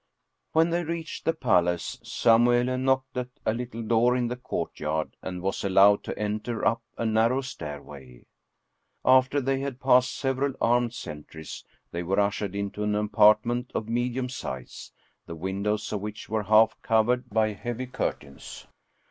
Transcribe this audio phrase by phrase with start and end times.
[0.53, 5.15] When they reached the palace, Samuele knocked at a lit tle door in the courtyard
[5.21, 8.23] and was allowed to enter up a narrow stairway.
[9.05, 14.27] After they had passed several armed sentries, they were ushered into an apartment of medium
[14.27, 14.91] size,
[15.27, 18.65] the windows of which were half covered by heavy curtains.